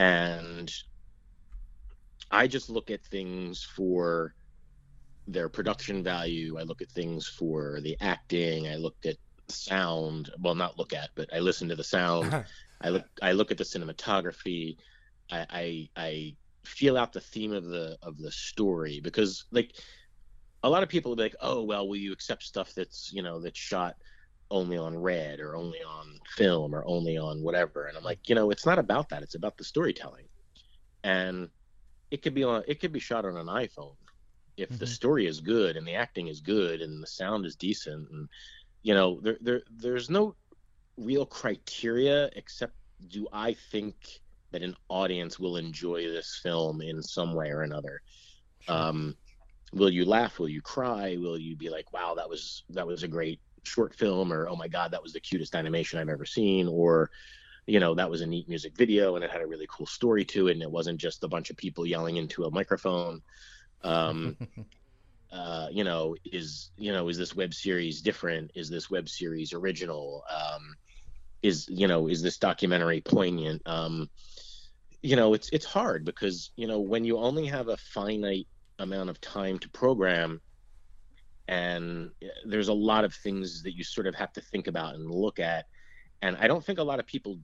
[0.00, 0.72] and
[2.30, 4.34] I just look at things for
[5.26, 6.56] their production value.
[6.58, 8.66] I look at things for the acting.
[8.66, 9.16] I looked at
[9.48, 10.30] sound.
[10.38, 12.46] Well, not look at, but I listen to the sound.
[12.80, 13.04] I look.
[13.20, 14.78] I look at the cinematography.
[15.30, 19.76] I, I I feel out the theme of the of the story because like
[20.62, 23.22] a lot of people will be like, oh well, will you accept stuff that's you
[23.22, 23.96] know that's shot
[24.50, 27.86] only on red or only on film or only on whatever.
[27.86, 29.22] And i'm like you know it's not about that.
[29.22, 30.26] It's about the storytelling.
[31.04, 31.50] And
[32.10, 33.96] it could be on it could be shot on an iphone.
[34.56, 34.86] If the Mhm.
[34.86, 38.28] story is good and the acting is good and the sound is decent and
[38.82, 40.36] you know there, there there's no
[40.96, 42.74] real criteria except
[43.08, 43.94] do i think
[44.52, 48.00] that an audience will enjoy this film in some way or another?
[48.68, 49.16] Um
[49.72, 50.38] will you laugh?
[50.38, 51.16] Will you cry?
[51.18, 54.56] Will you be like wow that was that was a great short film or oh
[54.56, 57.10] my god that was the cutest animation i've ever seen or
[57.70, 60.24] you know that was a neat music video and it had a really cool story
[60.24, 63.22] to it and it wasn't just a bunch of people yelling into a microphone.
[63.82, 64.36] Um
[65.32, 68.50] uh you know is you know is this web series different?
[68.54, 70.24] Is this web series original?
[70.28, 70.74] Um
[71.42, 73.62] is you know is this documentary poignant?
[73.66, 74.10] Um
[75.02, 79.10] you know it's it's hard because you know when you only have a finite amount
[79.10, 80.40] of time to program
[81.50, 82.12] and
[82.46, 85.38] there's a lot of things that you sort of have to think about and look
[85.40, 85.66] at.
[86.22, 87.38] And i don't think a lot of people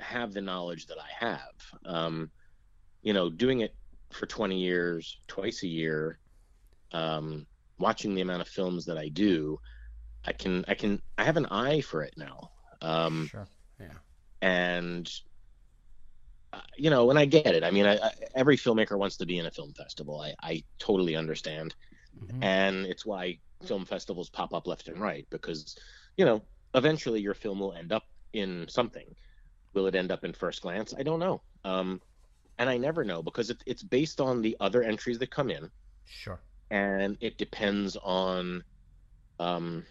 [0.00, 1.54] have the knowledge that i have.
[1.86, 2.30] Um,
[3.02, 3.74] you know doing it
[4.10, 6.18] for 20 years twice a year
[6.92, 7.46] um,
[7.78, 9.58] watching the amount of films that i do
[10.24, 12.50] i can i can i have an eye for it now.
[12.82, 13.46] Um, sure.
[14.42, 15.10] and
[16.52, 17.62] uh, you know and i get it.
[17.62, 20.20] I mean I, I, every filmmaker wants to be in a film festival.
[20.20, 21.74] I, I totally understand
[22.22, 22.42] Mhm.
[22.42, 25.76] and it's why film festivals pop up left and right because
[26.16, 29.14] you know eventually your film will end up in something.
[29.74, 30.94] Will it end up in first glance?
[30.96, 31.42] I don't know.
[31.64, 32.00] Um,
[32.58, 35.70] and i never know because it, it's based on the other entries that come in.
[36.06, 36.40] Sure.
[36.70, 38.62] and it depends on
[39.38, 39.84] um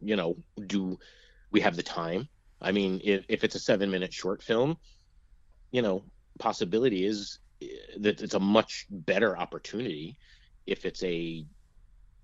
[0.00, 0.98] you know do
[1.52, 2.28] we have the time?
[2.60, 4.76] I mean if, if it's a seven minute short film
[5.72, 6.04] you know
[6.38, 7.66] possibility is eh,
[8.00, 10.16] that it's a much better opportunity
[10.66, 11.44] if it's a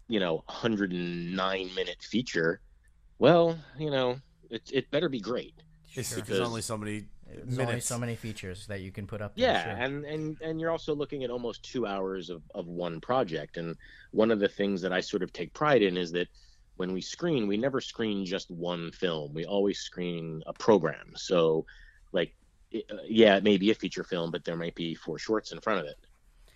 [0.08, 2.60] you know 109 minute feature
[3.18, 4.16] well you know
[4.50, 5.54] it, it better be great
[5.94, 6.20] It's Sure.
[6.20, 7.86] because only so many There's only minutes.
[7.86, 9.36] so many features that you can put up.
[9.36, 9.84] There, yeah sure.
[9.84, 13.76] and and and you're also looking at almost two hours of, of one project and
[14.10, 16.28] one of the things that i sort of take pride in is that
[16.76, 21.64] when we screen we never screen just one film we always screen a program so
[22.12, 22.34] like
[22.70, 25.52] it- uh, yeah it may be a feature film but there might be four shorts
[25.52, 25.98] in front of it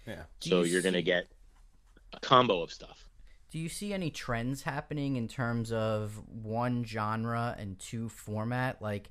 [0.06, 0.24] Yeah.
[0.40, 1.35] So you you're going to get a
[2.22, 3.08] combo of stuff
[3.50, 8.82] Do you see any trends happening in terms of one genre and two format?
[8.82, 9.08] Like,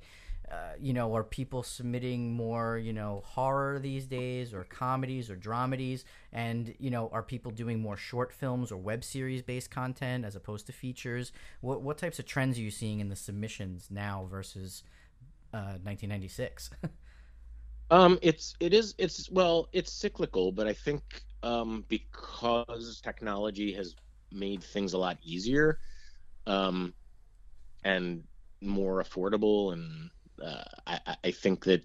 [0.50, 5.36] uh, you know, are people submitting more, you know, horror these days, or comedies, or
[5.36, 6.04] dramedies?
[6.32, 10.36] And you know, are people doing more short films or web series based content as
[10.36, 11.32] opposed to features?
[11.60, 14.84] What what types of trends are you seeing in the submissions now versus
[15.52, 16.70] uh, 1996?
[17.90, 23.94] Um, it's it is it's well, it's cyclical, but I think um, because technology has
[24.32, 25.78] made things a lot easier,
[26.46, 26.92] um,
[27.84, 28.24] and
[28.60, 30.10] more affordable, and
[30.42, 31.84] uh, I, I- think that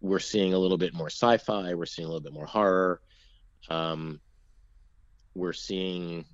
[0.00, 3.00] we're seeing a little bit more sci-fi, we're seeing a little bit more horror,
[3.68, 4.20] um,
[5.34, 6.24] we're seeing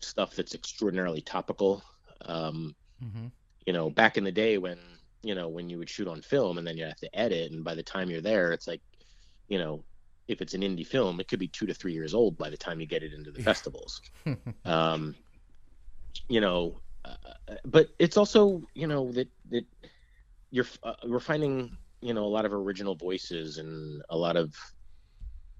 [0.00, 1.82] stuff that's extraordinarily topical.
[2.24, 2.74] Um,
[3.04, 3.26] mm-hmm.
[3.66, 4.78] you know, back in the day when,
[5.22, 7.62] you know, when you would shoot on film and then you have to edit, and
[7.62, 8.80] by the time you're there, it's like,
[9.48, 9.84] you know,
[10.28, 12.56] if it's an indie film, it could be two to three years old by the
[12.56, 13.44] time you get it into the Yeah.
[13.44, 14.00] festivals.
[14.64, 15.14] Um,
[16.28, 17.14] you know, uh,
[17.64, 19.64] but it's also, you know, that that
[20.50, 24.54] you're uh, we're finding, you know, a lot of original voices and a lot of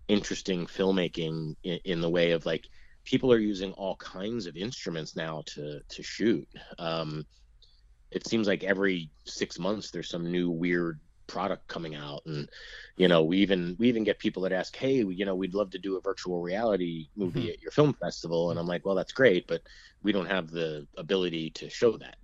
[0.09, 2.65] interesting filmmaking in, in the way of like
[3.05, 6.49] people are using all kinds of instruments now to to shoot.
[6.79, 7.25] Um,
[8.11, 12.49] it seems like every six months there's some new weird product coming out, and
[12.97, 15.71] you know we even we even get people that ask, hey, you know, we'd love
[15.71, 19.13] to do a virtual reality movie at your film festival, and I'm like, well, that's
[19.13, 19.63] great, but
[20.03, 22.17] we don't have the ability to show that.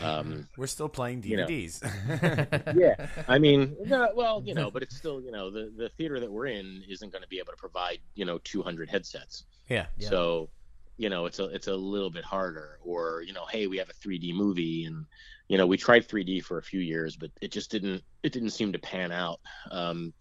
[0.00, 1.46] Um, We're still playing you know.
[1.46, 2.74] DVDs.
[2.76, 6.20] yeah, I mean, no, well, you know, but it's still, you know, the the theater
[6.20, 9.44] that we're in isn't going to be able to provide, you know, 200 headsets.
[9.68, 9.86] yeah.
[9.96, 10.08] Yeah.
[10.08, 10.50] So,
[10.96, 12.78] you know, it's a it's a little bit harder.
[12.82, 15.06] Or you know, hey, we have a 3D movie, and
[15.48, 18.50] you know, we tried 3D for a few years, but it just didn't it didn't
[18.50, 19.40] seem to pan out.
[19.70, 20.12] Um,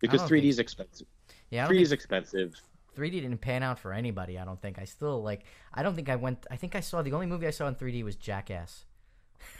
[0.00, 1.06] because 3D think is expensive.
[1.50, 2.54] yeah, 3D don't is expensive.
[2.96, 4.38] 3D didn't pan out for anybody.
[4.38, 4.78] I don't think.
[4.78, 5.44] I still like.
[5.72, 6.46] I don't think I went.
[6.50, 8.84] I think I saw the only movie I saw in 3D was Jackass.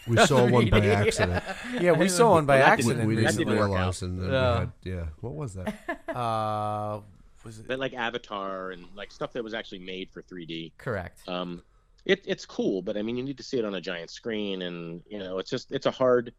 [0.08, 1.44] We saw one by accident.
[1.80, 4.20] Yeah, we saw one by Well, that We, accident we didn't didn't work realize, and
[4.20, 4.52] then Yeah.
[4.54, 5.04] we had, yeah.
[5.20, 6.00] What was that?
[6.08, 7.00] Uh,
[7.44, 7.68] was it?
[7.68, 10.72] But like Avatar and like stuff that was actually made for 3D.
[10.78, 11.20] Correct.
[11.28, 11.62] um,
[12.04, 14.62] it, it's cool, but I mean, you need to see it on a giant screen,
[14.62, 16.32] and you know, it's just it's a hard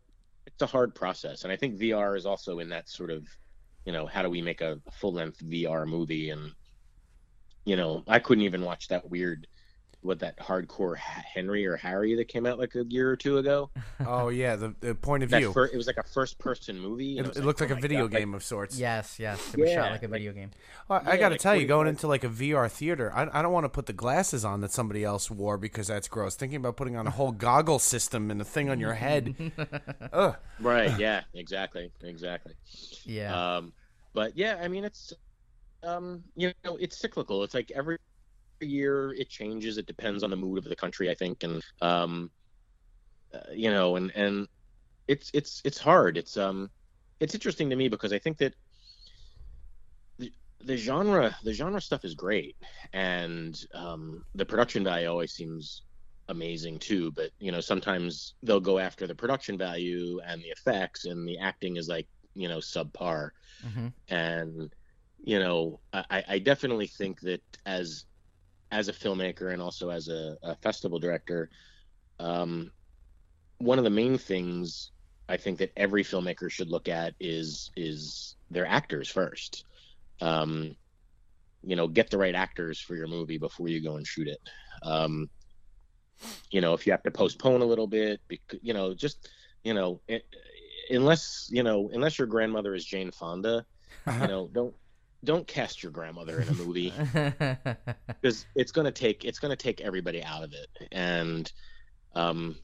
[0.45, 3.27] it's a hard process, and I think VR is also in that sort of
[3.85, 6.51] you know how do we make a full length VR movie, and
[7.65, 9.47] you know, I couldn't even watch that weird
[10.01, 13.69] what that hardcore Henry or Harry that came out like a year or two ago.
[14.07, 15.51] Oh yeah, the, the point of That view.
[15.51, 17.17] fir- it was like a first person movie.
[17.17, 18.79] and it, was it looked like oh a video God, like, game of sorts.
[18.79, 19.53] Yes, yes.
[19.53, 20.51] It was shot like a like- video game.
[20.87, 23.11] Well, I Yeah, got to like tell you, going 45 into like a VR theater,
[23.13, 26.07] I, I don't want to put the glasses on that somebody else wore because that's
[26.07, 26.35] gross.
[26.35, 29.35] Thinking about putting on a whole goggle system and a thing on your head.
[30.13, 30.35] Ugh.
[30.61, 30.97] right?
[30.97, 32.53] Yeah, exactly, exactly.
[33.03, 33.57] Yeah.
[33.57, 33.73] Um,
[34.13, 35.13] but yeah, I mean, it's
[35.83, 37.43] um, you know, it's cyclical.
[37.43, 37.97] It's like every
[38.67, 39.77] year it changes.
[39.77, 42.31] It depends on the mood of the country, I think, and um,
[43.33, 44.47] uh, you know, and and
[45.07, 46.17] it's it's it's hard.
[46.17, 46.69] It's um,
[47.19, 48.55] it's interesting to me because I think that
[50.17, 52.55] the, the genre the genre stuff is great,
[52.93, 55.83] and um, the production value always seems
[56.27, 57.11] amazing too.
[57.11, 61.37] But you know, sometimes they'll go after the production value and the effects, and the
[61.39, 63.29] acting is like you know subpar
[63.63, 64.73] hmm and
[65.19, 68.05] you know I, I definitely think that as
[68.71, 71.49] as a filmmaker and also as a, a festival director
[72.19, 72.71] um,
[73.57, 74.91] one of the main things
[75.27, 79.65] i think that every filmmaker should look at is is their actors first.
[80.21, 80.75] Um,
[81.63, 84.39] you know get the right actors for your movie before you go and shoot it.
[84.83, 85.29] Um,
[86.51, 89.29] you know if you have to postpone a little bit because you know just
[89.63, 90.23] you know it,
[90.89, 93.65] unless you know unless your grandmother is jane fonda
[94.07, 94.73] you know don't
[95.23, 96.93] don't cast your grandmother in a movie
[98.21, 101.51] because it's going to take it's going to take everybody out of it and
[102.15, 102.55] um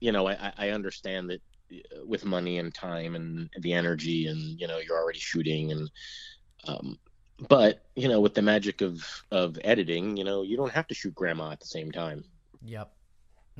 [0.00, 1.40] you know I, I understand that
[1.72, 5.90] uh, with money and time and the energy and you know you're already shooting and
[6.66, 6.98] um
[7.48, 10.94] but you know with the magic of of editing you know you don't have to
[10.94, 12.24] shoot grandma at the same time
[12.62, 12.92] yep.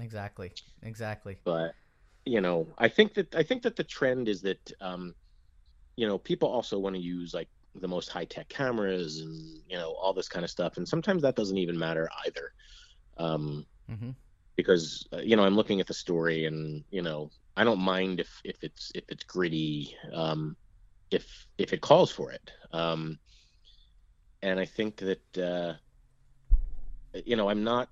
[0.00, 0.50] Exactly.
[0.83, 1.37] Exactly.
[1.44, 1.72] but
[2.24, 5.14] you know i think that i think that the trend is that um
[5.96, 9.77] you know people also want to use like the most high tech cameras and you
[9.77, 12.53] know all this kind of stuff and sometimes that doesn't even matter either
[13.19, 14.11] um hmm
[14.57, 18.21] because uh, you know i'm looking at the story and you know I don't mind
[18.21, 20.57] if if it's if it's gritty, um,
[21.11, 22.51] if if it calls for it.
[22.73, 23.19] Um,
[24.43, 25.75] and I think that uh,
[27.25, 27.89] you know I'm not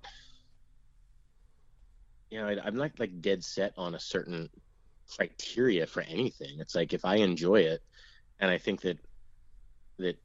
[2.29, 4.49] you know I, I'm not like dead set on a certain
[5.15, 6.59] criteria for anything.
[6.59, 7.81] It's like if I enjoy it,
[8.39, 8.99] and I think that
[9.99, 10.17] that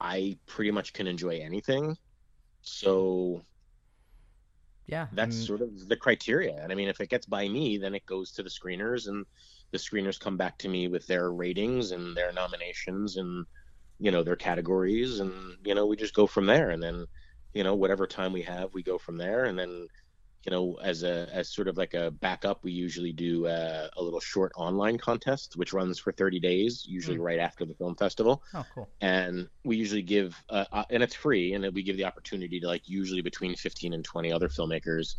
[0.00, 1.96] I pretty much can enjoy anything.
[2.62, 3.46] So
[4.86, 6.56] Yeah, that's mm, sort of the criteria.
[6.62, 9.26] And I mean, if it gets by me, then it goes to the screeners, and
[9.72, 13.46] the screeners come back to me with their ratings and their nominations and
[13.98, 16.70] you know their categories, and you know we just go from there.
[16.70, 17.06] And then
[17.54, 19.44] you know whatever time we have, we go from there.
[19.46, 19.88] And then
[20.46, 24.02] you know as a as sort of like a backup, we usually do uh, a
[24.02, 28.42] little short online contest, which runs for 30 days, usually right after the film festival
[28.54, 28.88] oh, cool.
[29.00, 32.66] and we usually give uh, uh, and it's free and we give the opportunity to
[32.66, 35.16] like usually between 15 and 20 other filmmakers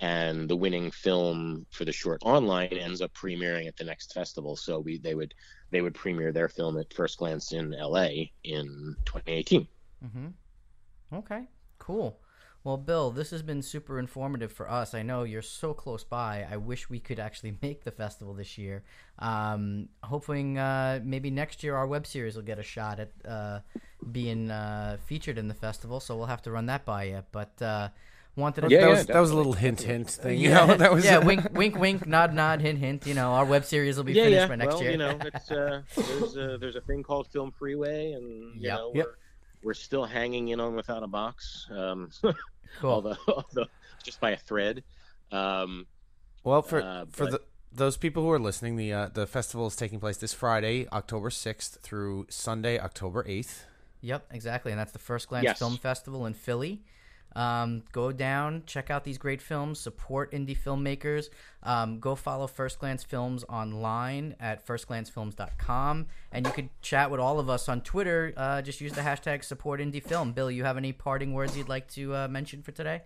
[0.00, 4.56] and the winning film for the short online ends up premiering at the next festival
[4.56, 5.32] so we they would
[5.70, 8.08] they would premiere their film at first glance in la
[8.42, 9.68] in 2018
[10.04, 11.16] Mm-hmm.
[11.16, 11.44] Okay,
[11.78, 12.18] cool.
[12.64, 14.94] Well, Bill, this has been super informative for us.
[14.94, 16.46] I know you're so close by.
[16.50, 18.84] I wish we could actually make the festival this year.
[19.18, 23.60] Um, hoping uh, maybe next year our web series will get a shot at uh,
[24.10, 26.00] being uh, featured in the festival.
[26.00, 27.22] So we'll have to run that by you.
[27.32, 27.90] But uh,
[28.36, 30.38] wanted to Yeah, that yeah, was that was a little hint hint thing.
[30.40, 33.06] You know, that was yeah, wink, wink, wink, nod, nod, hint, hint.
[33.06, 34.92] You know, our web series will be yeah finished yeah by next well year.
[34.92, 38.72] you know it's uh there's a there's a thing called FilmFreeway and you Yep.
[38.72, 39.14] know we're,
[39.62, 42.10] we're still hanging in on Withoutabox um
[42.80, 42.90] cool.
[42.90, 43.66] although, although
[44.02, 44.82] just by a thread
[45.32, 45.86] um
[46.44, 47.40] Well, for Uh, for but- the
[47.76, 51.28] those people who are listening, the uh, the festival is taking place this Friday, October
[51.28, 53.64] sixth through Sunday, October eighth.
[54.00, 55.58] Yep, exactly, and that's the First Glance Yes.
[55.58, 56.84] Film Festival in Philly.
[57.36, 61.30] Um, go down, check out these great films, support indie filmmakers.
[61.62, 67.40] Um, go follow First Glance Films online at firstglancefilms.com, and you could chat with all
[67.40, 68.32] of us on Twitter.
[68.36, 70.32] Uh, just use the hashtag support indie film.
[70.32, 73.02] Bill, you have any parting words you'd like to uh, mention for today?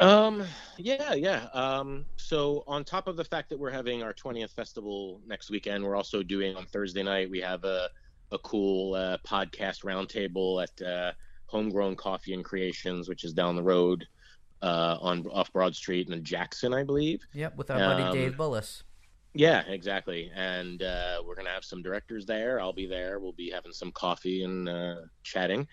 [0.00, 0.44] Um,
[0.78, 1.46] yeah, yeah.
[1.52, 5.84] Um, so on top of the fact that we're having our 20th festival next weekend,
[5.84, 7.88] we're also doing on Thursday night, we have a,
[8.32, 11.12] a cool uh, podcast roundtable at uh,
[11.56, 14.06] Homegrown Coffee and Creations, which is down the road
[14.62, 17.20] uh, on off Broad Street in Jackson, I believe.
[17.34, 18.82] Yep, with our buddy Um, Dave Bullis.
[19.34, 20.30] Yeah, exactly.
[20.34, 22.58] And uh, we're going to have some directors there.
[22.60, 23.18] I'll be there.
[23.20, 25.66] We'll be having some coffee and uh, chatting.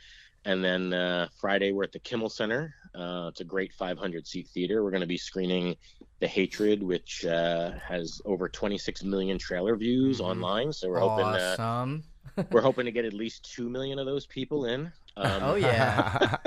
[0.45, 2.73] And then uh, Friday, we're at the Kimmel Center.
[2.95, 4.83] Uh, it's a great 500 seat theater.
[4.83, 5.75] We're going to be screening
[6.19, 10.25] The Hatred, which uh, has over 26 million trailer views Mhm.
[10.25, 10.71] online.
[10.73, 12.03] So we're hoping uh, Awesome.
[12.51, 14.91] We're hoping to get at least two million of those people in.
[15.17, 16.37] Um, oh yeah.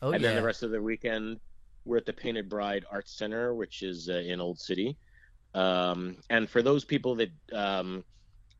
[0.00, 0.28] Oh and yeah.
[0.28, 1.40] then the rest of the weekend,
[1.84, 4.96] we're at the Painted Bride Arts Center, which is uh, in Old City.
[5.54, 8.04] Um, and for those people that um,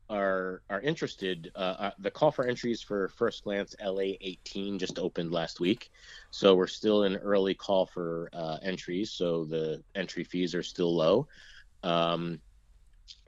[0.09, 4.99] are are interested, uh, uh, the call for entries for First Glance LA 18 just
[4.99, 5.91] opened last week,
[6.31, 9.11] so we're still in early call for uh, entries.
[9.11, 11.27] So the entry fees are still low.
[11.83, 12.41] Um,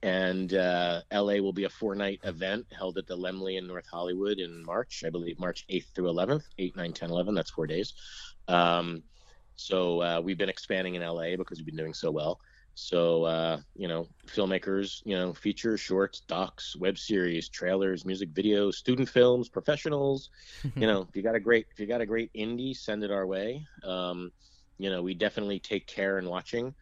[0.03, 3.87] and uh, LA will be a four night event held at the Laemmle in North
[3.91, 7.35] Hollywood in March, I believe March 8th through 11th, 8, 9, 10, 11.
[7.35, 7.93] That's four days.
[8.47, 9.03] Um,
[9.55, 12.39] so uh, we've been expanding in LA because we've been doing so well.
[12.73, 18.75] So, uh, you know, filmmakers, you know, features, shorts, docs, web series, trailers, music videos,
[18.75, 20.29] student films, professionals,
[20.75, 23.11] you know, if you got a great, if you got a great indie, send it
[23.11, 23.65] our way.
[23.83, 24.31] Um,
[24.77, 26.73] you know, we definitely take care in watching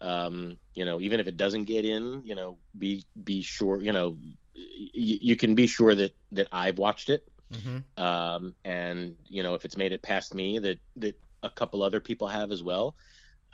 [0.00, 3.92] um, you know, even if it doesn't get in, you know, be be sure, you
[3.92, 4.16] know,
[4.54, 9.54] y- you can be sure that that I've watched it, hmm um, and you know,
[9.54, 12.94] if it's made it past me, that that a couple other people have as well.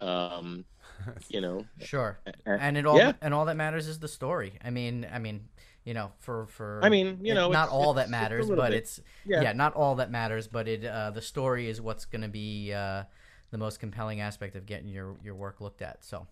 [0.01, 0.65] Um,
[1.29, 2.19] you know, Sure.
[2.27, 3.13] a- and it all yeah.
[3.23, 4.59] and all that matters is the story.
[4.65, 5.49] I mean, I mean,
[5.85, 9.01] you know, for for I mean, you know, not all that matters, but bit- it's
[9.27, 9.43] yeah.
[9.43, 9.53] yeah.
[9.53, 13.05] not all that matters, but it uh, the story is what's going to be uh,
[13.53, 16.05] the most compelling aspect of getting your your work looked at.
[16.05, 16.27] So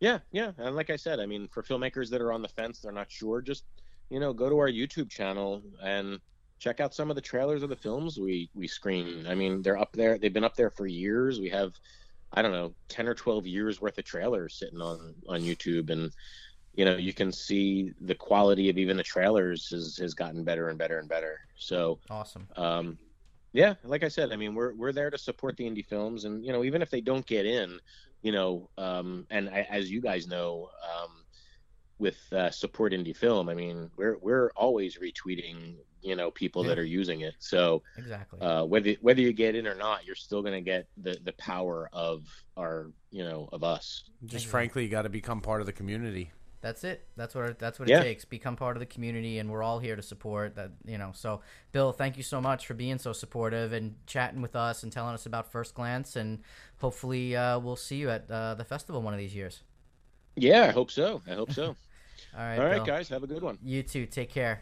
[0.00, 2.80] Yeah, yeah, and like I said, I mean, for filmmakers that are on the fence,
[2.80, 3.40] they're not sure.
[3.40, 3.64] Just
[4.08, 6.18] you know, go to our YouTube channel and
[6.58, 9.26] check out some of the trailers of the films we we screen.
[9.28, 10.18] I mean, they're up there.
[10.18, 11.38] They've been up there for years.
[11.38, 11.72] We have,
[12.32, 16.10] I don't know, ten or twelve years worth of trailers sitting on on YouTube, and
[16.74, 20.70] you know, you can see the quality of even the trailers has has gotten better
[20.70, 21.40] and better and better.
[21.56, 22.48] So awesome.
[22.56, 22.98] um,
[23.52, 26.44] yeah, like I said, I mean, we're we're there to support the indie films, and
[26.44, 27.78] you know, even if they don't get in,
[28.22, 31.24] you know, um, and I, as you guys know, um,
[32.00, 33.48] with uh, support indie film.
[33.48, 37.34] I mean, we're we're always retweeting, you know, people that are using it.
[37.38, 38.40] So Exactly.
[38.40, 41.32] uh, whether whether you get in or not, you're still going to get the the
[41.34, 42.24] power of
[42.56, 44.04] our, you know, of us.
[44.24, 46.32] Just frankly, you got to become part of the community.
[46.62, 47.06] That's it.
[47.16, 48.00] That's what that's what Yeah.
[48.00, 48.24] it takes.
[48.26, 50.72] Become part of the community, and we're all here to support that.
[50.84, 51.12] You know.
[51.14, 51.40] So,
[51.72, 55.14] Bill, thank you so much for being so supportive and chatting with us and telling
[55.14, 56.16] us about First Glance.
[56.16, 56.40] And
[56.78, 59.62] hopefully, uh, we'll see you at uh, the festival one of these years.
[60.36, 61.22] Yeah, I hope so.
[61.26, 61.64] I hope so.
[62.36, 62.58] All right.
[62.58, 62.84] All right, Bill.
[62.84, 63.58] guys, have a good one.
[63.62, 64.04] You too.
[64.06, 64.60] Take care.